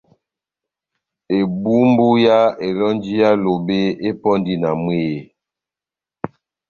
[1.39, 3.77] Ebumbu yá elɔnji yá Lobe
[4.09, 5.19] epɔndi na mwehé.